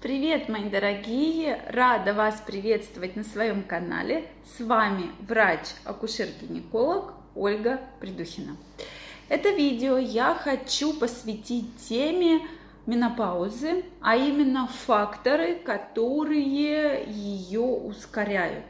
Привет, 0.00 0.48
мои 0.48 0.70
дорогие! 0.70 1.62
Рада 1.68 2.14
вас 2.14 2.42
приветствовать 2.46 3.16
на 3.16 3.22
своем 3.22 3.62
канале. 3.62 4.24
С 4.56 4.64
вами 4.64 5.10
врач-акушер-гинеколог 5.28 7.12
Ольга 7.34 7.82
Придухина. 8.00 8.56
Это 9.28 9.50
видео 9.50 9.98
я 9.98 10.34
хочу 10.34 10.94
посвятить 10.94 11.76
теме 11.86 12.40
менопаузы, 12.86 13.84
а 14.00 14.16
именно 14.16 14.68
факторы, 14.68 15.56
которые 15.56 17.04
ее 17.06 17.60
ускоряют. 17.60 18.64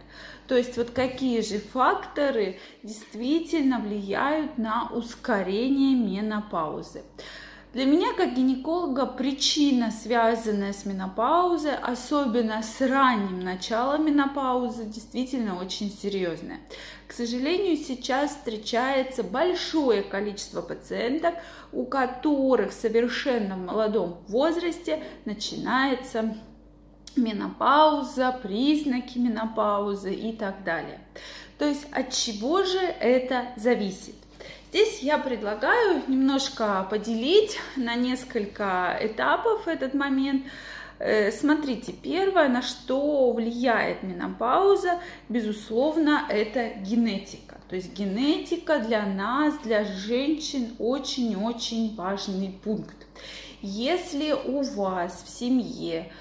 То 0.49 0.57
есть 0.57 0.77
вот 0.77 0.91
какие 0.91 1.43
же 1.43 1.61
факторы 1.61 2.59
действительно 2.83 3.79
влияют 3.79 4.59
на 4.59 4.91
ускорение 4.93 5.95
менопаузы. 5.95 7.05
Для 7.73 7.85
меня, 7.85 8.13
как 8.15 8.35
гинеколога, 8.35 9.07
причина, 9.07 9.93
связанная 9.93 10.73
с 10.73 10.85
менопаузой, 10.85 11.77
особенно 11.77 12.65
с 12.65 12.81
ранним 12.81 13.39
началом 13.39 14.07
менопаузы, 14.07 14.87
действительно 14.87 15.57
очень 15.57 15.89
серьезная. 15.89 16.59
К 17.07 17.13
сожалению, 17.13 17.77
сейчас 17.77 18.33
встречается 18.33 19.23
большое 19.23 20.03
количество 20.03 20.63
пациенток, 20.63 21.37
у 21.71 21.85
которых 21.85 22.73
совершенно 22.73 23.55
в 23.55 23.61
молодом 23.61 24.19
возрасте 24.27 25.05
начинается 25.25 26.37
менопауза, 27.15 28.37
признаки 28.43 29.19
менопаузы 29.19 30.13
и 30.13 30.33
так 30.33 30.65
далее. 30.65 30.99
То 31.57 31.67
есть 31.67 31.87
от 31.93 32.11
чего 32.13 32.65
же 32.65 32.81
это 32.81 33.53
зависит? 33.57 34.17
Здесь 34.71 35.01
я 35.03 35.19
предлагаю 35.19 36.01
немножко 36.07 36.87
поделить 36.89 37.59
на 37.75 37.97
несколько 37.97 38.97
этапов 39.01 39.67
этот 39.67 39.95
момент. 39.95 40.47
Э, 41.01 41.33
смотрите, 41.33 41.93
первое, 41.93 42.49
на 42.49 42.63
что 42.63 43.33
влияет 43.33 44.05
менопауза, 44.05 45.01
безусловно, 45.29 46.25
это 46.29 46.69
генетика. 46.83 47.57
То 47.69 47.75
есть 47.75 47.93
генетика 47.95 48.79
для 48.79 49.05
нас, 49.07 49.55
для 49.65 49.83
женщин, 49.83 50.77
очень-очень 50.79 51.97
важный 51.97 52.57
пункт. 52.63 53.09
Если 53.63 54.31
у 54.33 54.63
вас 54.63 55.25
в 55.27 55.31
семье 55.37 56.13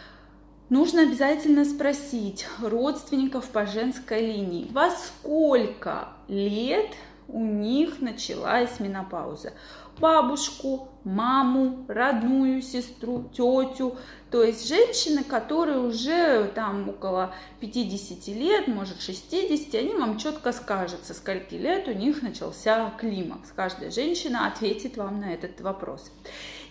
Нужно 0.70 1.02
обязательно 1.02 1.66
спросить 1.66 2.46
родственников 2.62 3.50
по 3.50 3.66
женской 3.66 4.22
линии, 4.22 4.68
во 4.70 4.92
сколько 4.92 6.10
лет 6.28 6.92
у 7.32 7.44
них 7.44 8.02
началась 8.02 8.80
менопауза. 8.80 9.54
Бабушку, 10.00 10.90
маму, 11.04 11.86
родную 11.88 12.62
сестру, 12.62 13.30
тетю. 13.34 13.98
То 14.32 14.44
есть 14.44 14.68
женщины, 14.68 15.24
которые 15.24 15.80
уже 15.80 16.50
там 16.56 16.88
около 16.88 17.34
50 17.60 18.28
лет, 18.36 18.68
может 18.68 19.02
60, 19.02 19.76
они 19.76 19.94
вам 19.94 20.18
четко 20.18 20.54
скажут, 20.54 21.04
со 21.04 21.14
скольки 21.14 21.56
лет 21.56 21.88
у 21.88 21.92
них 21.92 22.22
начался 22.22 22.92
климакс. 22.98 23.52
Каждая 23.56 23.92
женщина 23.92 24.48
ответит 24.48 24.96
вам 24.96 25.20
на 25.20 25.34
этот 25.34 25.60
вопрос. 25.60 26.12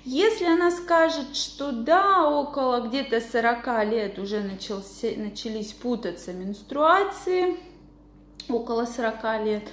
Если 0.05 0.47
она 0.47 0.71
скажет, 0.71 1.37
что 1.37 1.73
да, 1.73 2.27
около 2.31 2.89
где-то 2.89 3.21
40 3.21 3.85
лет 3.91 4.19
уже 4.19 4.41
начался, 4.41 5.09
начались 5.17 5.73
путаться 5.73 6.33
менструации, 6.33 7.57
около 8.49 8.87
40 8.87 9.45
лет, 9.45 9.65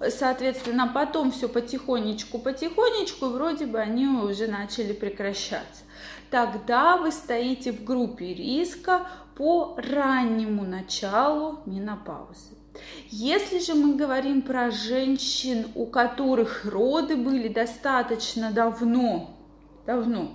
соответственно, 0.00 0.90
потом 0.92 1.30
все 1.30 1.48
потихонечку, 1.48 2.38
потихонечку, 2.38 3.26
вроде 3.26 3.66
бы 3.66 3.78
они 3.78 4.06
уже 4.06 4.46
начали 4.46 4.92
прекращаться. 4.92 5.84
Тогда 6.30 6.96
вы 6.96 7.12
стоите 7.12 7.72
в 7.72 7.84
группе 7.84 8.34
риска 8.34 9.06
по 9.36 9.76
раннему 9.76 10.64
началу 10.64 11.60
менопаузы. 11.66 12.56
Если 13.08 13.58
же 13.58 13.74
мы 13.74 13.94
говорим 13.94 14.42
про 14.42 14.70
женщин, 14.70 15.66
у 15.74 15.86
которых 15.86 16.64
роды 16.64 17.16
были 17.16 17.48
достаточно 17.48 18.50
давно, 18.50 19.30
давно, 19.86 20.32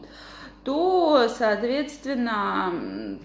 то, 0.64 1.28
соответственно, 1.30 3.20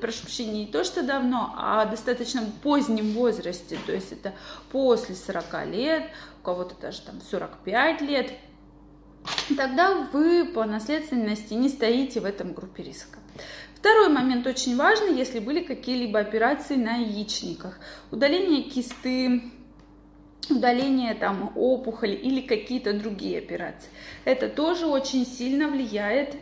прошу 0.00 0.22
прощения, 0.22 0.64
не 0.64 0.66
то, 0.66 0.84
что 0.84 1.02
давно, 1.02 1.54
а 1.56 1.84
достаточно 1.86 2.42
позднем 2.62 3.12
возрасте, 3.12 3.78
то 3.86 3.92
есть 3.92 4.12
это 4.12 4.34
после 4.70 5.14
40 5.14 5.66
лет, 5.66 6.04
у 6.40 6.44
кого-то 6.44 6.74
даже 6.80 7.02
там 7.02 7.20
45 7.20 8.00
лет, 8.02 8.32
тогда 9.56 10.08
вы 10.12 10.44
по 10.46 10.64
наследственности 10.64 11.54
не 11.54 11.68
стоите 11.68 12.20
в 12.20 12.24
этом 12.24 12.52
группе 12.52 12.82
риска. 12.82 13.18
Второй 13.74 14.08
момент 14.08 14.46
очень 14.46 14.76
важный, 14.76 15.16
если 15.16 15.38
были 15.38 15.62
какие-либо 15.62 16.18
операции 16.18 16.74
на 16.74 16.96
яичниках. 16.96 17.78
Удаление 18.10 18.62
кисты, 18.62 19.52
удаление 20.50 21.14
там 21.14 21.52
опухоли 21.54 22.14
или 22.14 22.40
какие-то 22.40 22.92
другие 22.92 23.38
операции. 23.38 23.90
Это 24.24 24.48
тоже 24.48 24.86
очень 24.86 25.24
сильно 25.24 25.68
влияет 25.68 26.34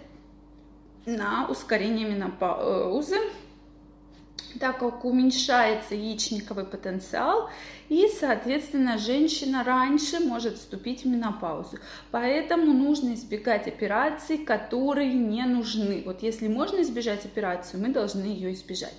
на 1.06 1.46
ускорение 1.48 2.06
менопаузы, 2.06 3.16
так 4.60 4.78
как 4.78 5.04
уменьшается 5.04 5.94
яичниковый 5.94 6.64
потенциал, 6.64 7.48
и, 7.88 8.08
соответственно, 8.08 8.98
женщина 8.98 9.62
раньше 9.64 10.18
может 10.20 10.56
вступить 10.56 11.04
в 11.04 11.08
менопаузу. 11.08 11.78
Поэтому 12.10 12.72
нужно 12.72 13.14
избегать 13.14 13.68
операций, 13.68 14.38
которые 14.38 15.14
не 15.14 15.44
нужны. 15.44 16.02
Вот 16.04 16.22
если 16.22 16.48
можно 16.48 16.82
избежать 16.82 17.24
операцию, 17.24 17.80
мы 17.80 17.88
должны 17.90 18.24
ее 18.24 18.52
избежать. 18.52 18.94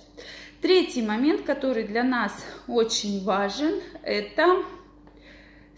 Третий 0.62 1.02
момент, 1.02 1.42
который 1.42 1.84
для 1.84 2.02
нас 2.02 2.32
очень 2.66 3.22
важен, 3.22 3.80
это 4.02 4.64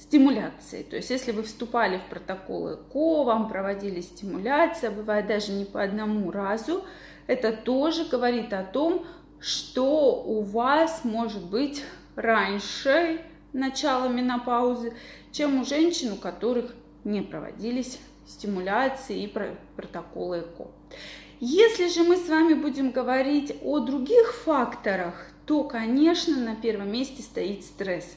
стимуляции. 0.00 0.82
То 0.82 0.96
есть, 0.96 1.10
если 1.10 1.32
вы 1.32 1.42
вступали 1.42 1.98
в 1.98 2.08
протоколы 2.08 2.78
КО, 2.90 3.24
вам 3.24 3.48
проводили 3.48 4.00
стимуляция, 4.00 4.90
бывает 4.90 5.26
даже 5.26 5.52
не 5.52 5.66
по 5.66 5.82
одному 5.82 6.30
разу, 6.30 6.84
это 7.26 7.52
тоже 7.52 8.06
говорит 8.06 8.52
о 8.52 8.64
том, 8.64 9.06
что 9.38 10.22
у 10.22 10.40
вас 10.42 11.04
может 11.04 11.44
быть 11.44 11.84
раньше 12.16 13.20
начала 13.52 14.08
менопаузы, 14.08 14.94
чем 15.32 15.60
у 15.60 15.64
женщин, 15.64 16.12
у 16.12 16.16
которых 16.16 16.74
не 17.04 17.20
проводились 17.20 17.98
стимуляции 18.26 19.24
и 19.24 19.34
протоколы 19.76 20.40
ЭКО. 20.40 20.68
Если 21.40 21.88
же 21.88 22.04
мы 22.04 22.16
с 22.16 22.28
вами 22.28 22.54
будем 22.54 22.90
говорить 22.90 23.56
о 23.62 23.78
других 23.80 24.34
факторах, 24.44 25.26
то, 25.50 25.64
конечно, 25.64 26.36
на 26.36 26.54
первом 26.54 26.92
месте 26.92 27.24
стоит 27.24 27.64
стресс. 27.64 28.16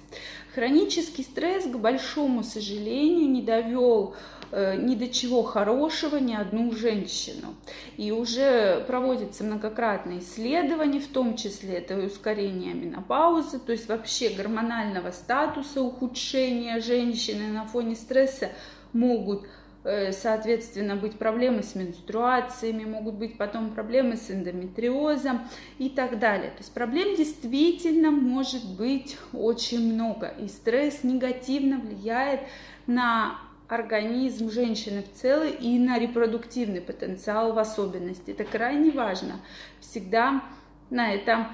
Хронический 0.54 1.24
стресс, 1.24 1.66
к 1.66 1.76
большому 1.76 2.44
сожалению, 2.44 3.28
не 3.28 3.42
довел 3.42 4.14
э, 4.52 4.76
ни 4.76 4.94
до 4.94 5.08
чего 5.08 5.42
хорошего 5.42 6.18
ни 6.18 6.36
одну 6.36 6.72
женщину. 6.74 7.56
И 7.98 8.12
уже 8.12 8.86
проводятся 8.86 9.44
многократные 9.44 10.20
исследования, 10.20 11.00
в 11.00 11.08
том 11.08 11.36
числе 11.36 11.78
это 11.78 11.98
ускорение 11.98 12.76
менопаузы, 12.76 13.58
то 13.58 13.72
есть 13.72 13.90
вообще 13.90 14.30
гормонального 14.30 15.10
статуса, 15.10 15.82
ухудшения 15.82 16.82
женщины 16.82 17.48
на 17.48 17.66
фоне 17.66 17.96
стресса 17.96 18.50
могут 18.94 19.48
соответственно, 19.84 20.96
быть 20.96 21.18
проблемы 21.18 21.62
с 21.64 21.76
менструациями, 21.76 22.86
могут 22.86 23.16
быть 23.16 23.38
потом 23.38 23.72
проблемы 23.72 24.16
с 24.16 24.32
эндометриозом 24.32 25.42
и 25.78 25.90
так 25.90 26.20
далее. 26.20 26.52
То 26.52 26.60
есть 26.60 26.74
проблем 26.74 27.16
действительно 27.16 28.12
может 28.12 28.66
быть 28.78 29.18
очень 29.34 29.94
много, 29.94 30.28
и 30.28 30.48
стресс 30.48 31.04
негативно 31.04 31.80
влияет 31.80 32.42
на 32.88 33.40
организм 33.68 34.50
женщины 34.52 35.04
в 35.04 35.20
целом 35.20 35.50
и 35.60 35.80
на 35.80 35.98
репродуктивный 36.00 36.82
потенциал 36.82 37.54
в 37.54 37.60
особенности. 37.60 38.32
Это 38.32 38.44
крайне 38.44 38.92
важно. 38.92 39.40
Всегда 39.80 40.44
на 40.90 41.14
это 41.14 41.50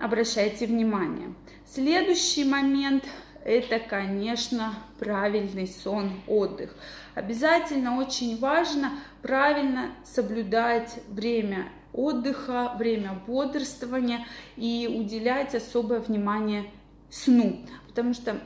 обращайте 0.00 0.66
внимание. 0.66 1.34
Следующий 1.66 2.44
момент– 2.44 3.04
это, 3.44 3.78
конечно, 3.78 4.74
правильный 4.98 5.68
сон, 5.68 6.22
отдых. 6.26 6.74
Обязательно 7.14 7.98
очень 7.98 8.38
важно 8.38 8.92
правильно 9.22 9.90
соблюдать 10.04 10.98
время 11.08 11.68
отдыха, 11.92 12.72
время 12.76 13.20
бодрствования 13.26 14.26
и 14.56 14.90
уделять 14.92 15.54
особое 15.54 16.00
внимание 16.00 16.70
сну. 17.10 17.66
Потому 17.86 18.14
что, 18.14 18.40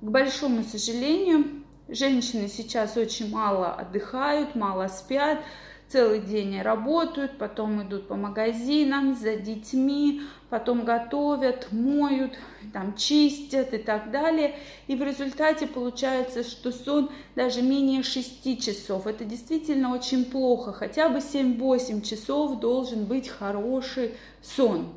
к 0.00 0.10
большому 0.10 0.62
сожалению, 0.62 1.64
женщины 1.88 2.48
сейчас 2.48 2.96
очень 2.96 3.30
мало 3.30 3.72
отдыхают, 3.72 4.54
мало 4.54 4.88
спят, 4.88 5.40
целый 5.88 6.20
день 6.20 6.60
работают, 6.60 7.38
потом 7.38 7.82
идут 7.82 8.08
по 8.08 8.16
магазинам 8.16 9.14
за 9.14 9.36
детьми, 9.36 10.22
потом 10.50 10.84
готовят, 10.84 11.68
моют, 11.70 12.32
там 12.72 12.94
чистят 12.96 13.74
и 13.74 13.78
так 13.78 14.10
далее. 14.10 14.56
И 14.86 14.96
в 14.96 15.02
результате 15.02 15.66
получается, 15.66 16.42
что 16.42 16.72
сон 16.72 17.10
даже 17.36 17.62
менее 17.62 18.02
6 18.02 18.64
часов. 18.64 19.06
Это 19.06 19.24
действительно 19.24 19.94
очень 19.94 20.24
плохо. 20.24 20.72
Хотя 20.72 21.08
бы 21.08 21.18
7-8 21.18 22.02
часов 22.02 22.60
должен 22.60 23.04
быть 23.04 23.28
хороший 23.28 24.14
сон. 24.42 24.88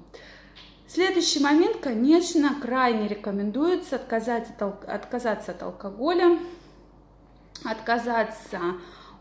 Следующий 0.88 1.42
момент, 1.42 1.78
конечно, 1.82 2.56
крайне 2.62 3.10
рекомендуется 3.10 3.98
отказаться 3.98 4.54
от, 4.60 4.86
отказаться 4.86 5.52
от 5.52 5.62
алкоголя, 5.62 6.40
отказаться 7.66 8.60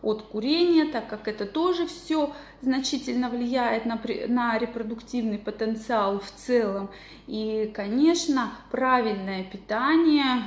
от 0.06 0.22
курения, 0.22 0.84
так 0.84 1.08
как 1.08 1.26
это 1.26 1.46
тоже 1.46 1.86
все 1.86 2.32
значительно 2.62 3.28
влияет 3.28 3.86
на, 3.86 4.00
на 4.28 4.56
репродуктивный 4.56 5.38
потенциал 5.38 6.20
в 6.20 6.30
целом. 6.30 6.90
И, 7.26 7.72
конечно, 7.74 8.52
правильное 8.70 9.42
питание, 9.42 10.44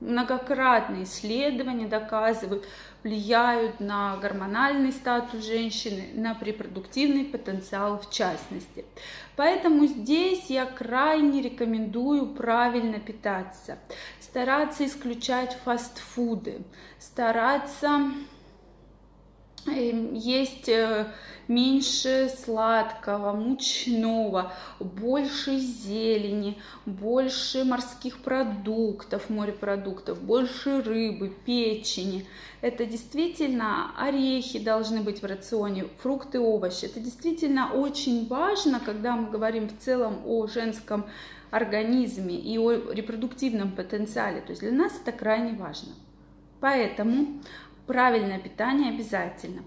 многократные 0.00 1.04
исследования 1.04 1.86
доказывают, 1.86 2.66
влияют 3.04 3.78
на 3.78 4.16
гормональный 4.16 4.90
статус 4.90 5.44
женщины, 5.46 6.08
на 6.14 6.36
репродуктивный 6.40 7.24
потенциал 7.24 8.00
в 8.00 8.10
частности. 8.10 8.84
Поэтому 9.36 9.86
здесь 9.86 10.46
я 10.50 10.66
крайне 10.66 11.40
рекомендую 11.40 12.26
правильно 12.26 12.98
питаться, 12.98 13.78
стараться 14.20 14.84
исключать 14.84 15.56
фастфуды, 15.64 16.62
стараться 16.98 18.10
есть 20.18 20.68
э, 20.68 21.06
меньше 21.46 22.30
сладкого, 22.44 23.32
мучного, 23.32 24.52
больше 24.80 25.58
зелени, 25.58 26.58
больше 26.84 27.64
морских 27.64 28.18
продуктов, 28.18 29.30
морепродуктов, 29.30 30.20
больше 30.20 30.82
рыбы, 30.82 31.32
печени. 31.44 32.26
Это 32.60 32.84
действительно 32.84 33.92
орехи 33.96 34.58
должны 34.58 35.00
быть 35.00 35.22
в 35.22 35.26
рационе, 35.26 35.86
фрукты, 36.02 36.40
овощи. 36.40 36.86
Это 36.86 37.00
действительно 37.00 37.72
очень 37.72 38.26
важно, 38.26 38.80
когда 38.80 39.16
мы 39.16 39.30
говорим 39.30 39.68
в 39.68 39.78
целом 39.78 40.22
о 40.26 40.46
женском 40.46 41.06
организме 41.50 42.34
и 42.34 42.58
о 42.58 42.72
репродуктивном 42.92 43.72
потенциале. 43.72 44.40
То 44.40 44.50
есть 44.50 44.60
для 44.60 44.72
нас 44.72 44.92
это 45.00 45.12
крайне 45.12 45.56
важно. 45.56 45.92
Поэтому 46.60 47.40
Правильное 47.88 48.38
питание 48.38 48.92
обязательно. 48.92 49.62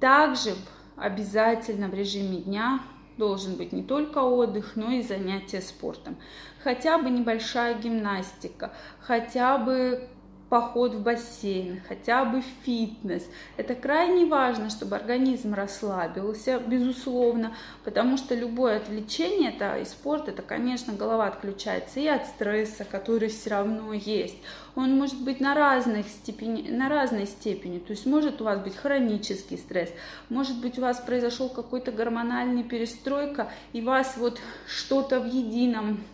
Также 0.00 0.54
обязательно 0.96 1.88
в 1.88 1.94
режиме 1.94 2.38
дня 2.38 2.80
должен 3.16 3.56
быть 3.56 3.72
не 3.72 3.82
только 3.82 4.18
отдых, 4.18 4.72
но 4.76 4.90
и 4.90 5.02
занятия 5.02 5.60
спортом. 5.60 6.16
Хотя 6.62 6.98
бы 6.98 7.10
небольшая 7.10 7.78
гимнастика, 7.78 8.72
хотя 9.00 9.56
бы 9.58 10.08
поход 10.48 10.94
в 10.94 11.02
бассейн, 11.02 11.80
хотя 11.88 12.24
бы 12.24 12.42
фитнес. 12.64 13.24
Это 13.56 13.74
крайне 13.74 14.26
важно, 14.26 14.70
чтобы 14.70 14.94
организм 14.94 15.54
расслабился, 15.54 16.60
безусловно, 16.60 17.52
потому 17.84 18.16
что 18.16 18.34
любое 18.34 18.76
отвлечение, 18.76 19.50
это 19.50 19.76
и 19.78 19.84
спорт, 19.84 20.28
это, 20.28 20.42
конечно, 20.42 20.92
голова 20.92 21.26
отключается 21.26 21.98
и 21.98 22.06
от 22.06 22.26
стресса, 22.26 22.84
который 22.84 23.28
все 23.28 23.50
равно 23.50 23.92
есть. 23.92 24.36
Он 24.76 24.96
может 24.96 25.20
быть 25.20 25.40
на, 25.40 25.54
разных 25.54 26.06
степени, 26.08 26.70
на 26.70 26.88
разной 26.88 27.26
степени, 27.26 27.78
то 27.78 27.90
есть 27.90 28.06
может 28.06 28.40
у 28.40 28.44
вас 28.44 28.60
быть 28.60 28.76
хронический 28.76 29.56
стресс, 29.56 29.90
может 30.28 30.60
быть 30.60 30.78
у 30.78 30.82
вас 30.82 31.00
произошел 31.00 31.48
какой-то 31.48 31.90
гормональный 31.90 32.62
перестройка, 32.62 33.50
и 33.72 33.80
вас 33.80 34.14
вот 34.16 34.38
что-то 34.66 35.18
в 35.18 35.26
едином 35.26 36.04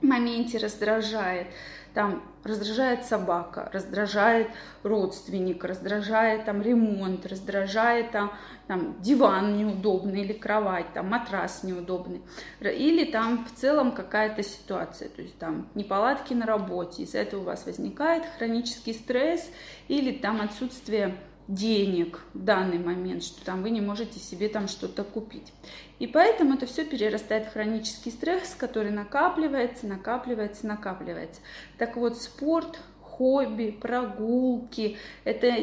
моменте 0.00 0.58
раздражает 0.58 1.46
там 1.94 2.22
раздражает 2.44 3.04
собака, 3.04 3.70
раздражает 3.72 4.48
родственник, 4.82 5.64
раздражает 5.64 6.44
там 6.44 6.62
ремонт, 6.62 7.26
раздражает 7.26 8.10
там, 8.10 8.32
там 8.66 9.00
диван 9.00 9.56
неудобный 9.56 10.22
или 10.22 10.32
кровать, 10.32 10.86
там 10.94 11.08
матрас 11.08 11.62
неудобный, 11.62 12.22
или 12.60 13.04
там 13.04 13.44
в 13.44 13.58
целом 13.58 13.92
какая-то 13.92 14.42
ситуация, 14.42 15.08
то 15.08 15.22
есть 15.22 15.38
там 15.38 15.68
неполадки 15.74 16.34
на 16.34 16.46
работе, 16.46 17.02
из-за 17.02 17.18
этого 17.18 17.40
у 17.40 17.44
вас 17.44 17.66
возникает 17.66 18.24
хронический 18.38 18.94
стресс 18.94 19.50
или 19.88 20.12
там 20.12 20.40
отсутствие 20.40 21.16
денег 21.54 22.20
в 22.34 22.42
данный 22.42 22.78
момент, 22.78 23.22
что 23.22 23.44
там 23.44 23.62
вы 23.62 23.70
не 23.70 23.80
можете 23.80 24.18
себе 24.18 24.48
там 24.48 24.68
что-то 24.68 25.04
купить. 25.04 25.52
И 25.98 26.06
поэтому 26.06 26.54
это 26.54 26.66
все 26.66 26.84
перерастает 26.84 27.46
в 27.46 27.52
хронический 27.52 28.10
стресс, 28.10 28.54
который 28.56 28.90
накапливается, 28.90 29.86
накапливается, 29.86 30.66
накапливается. 30.66 31.40
Так 31.78 31.96
вот, 31.96 32.20
спорт, 32.20 32.80
хобби, 33.02 33.70
прогулки– 33.70 34.96
это 35.24 35.54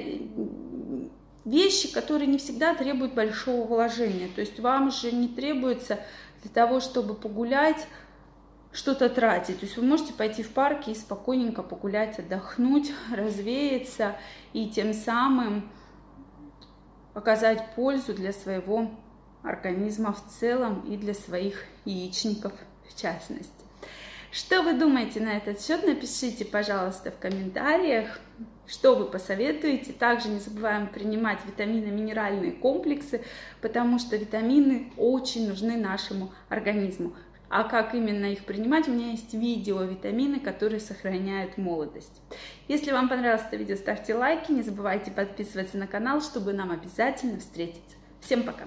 вещи, 1.46 1.92
которые 1.92 2.28
не 2.28 2.38
всегда 2.38 2.76
требуют 2.76 3.14
большого 3.14 3.66
вложения. 3.66 4.30
То 4.34 4.42
есть 4.42 4.60
вам 4.60 4.92
же 4.92 5.12
не 5.12 5.28
требуется 5.28 6.00
для 6.44 6.52
того, 6.52 6.80
чтобы 6.80 7.16
погулять, 7.16 7.88
что-то 8.72 9.10
тратить. 9.10 9.60
То 9.60 9.66
есть 9.66 9.78
вы 9.78 9.84
можете 9.84 10.14
пойти 10.14 10.44
в 10.44 10.52
парке 10.52 10.92
и 10.92 10.96
спокойненько 10.96 11.64
погулять, 11.64 12.20
отдохнуть, 12.20 12.92
развеяться 13.12 14.16
и 14.54 14.70
тем 14.70 14.94
самым 14.94 15.70
показать 17.20 17.76
пользу 17.76 18.14
для 18.14 18.32
своего 18.32 18.90
организма 19.44 20.14
в 20.14 20.26
целом 20.40 20.90
и 20.90 20.96
для 20.96 21.14
своих 21.14 21.66
яичников 21.84 22.54
в 22.88 22.98
частности. 22.98 23.52
Что 24.32 24.62
вы 24.62 24.72
думаете 24.72 25.20
на 25.20 25.36
этот 25.36 25.62
счет? 25.62 25.86
Напишите, 25.86 26.46
пожалуйста, 26.46 27.12
в 27.12 27.20
комментариях, 27.20 28.22
что 28.68 28.96
вы 28.96 29.04
посоветуете. 29.04 29.92
Также 29.92 30.30
не 30.30 30.40
забываем 30.40 30.88
принимать 30.88 31.40
витаминно-минеральные 31.46 32.54
комплексы, 32.54 33.22
потому 33.60 34.00
что 34.00 34.16
витамины 34.16 34.94
очень 34.96 35.50
нужны 35.50 35.76
нашему 35.76 36.32
организму. 36.48 37.12
А 37.50 37.64
как 37.64 37.96
именно 37.96 38.28
их 38.28 38.46
принимать, 38.46 38.88
у 38.88 38.92
меня 38.92 39.12
есть 39.12 39.34
видео 39.34 39.82
витамины, 39.82 40.40
которые 40.40 40.80
сохраняют 40.80 41.58
молодость. 41.58 42.22
Если 42.68 42.92
вам 42.92 43.10
понравилось 43.10 43.44
это 43.48 43.58
видео, 43.58 43.76
ставьте 43.76 44.14
лайки, 44.14 44.52
не 44.52 44.62
забывайте 44.62 45.10
подписываться 45.10 45.78
на 45.78 45.88
канал, 45.88 46.22
чтобы 46.22 46.54
нам 46.54 46.70
обязательно 46.70 47.40
встретиться. 47.40 47.98
Всем 48.22 48.44
пока! 48.44 48.66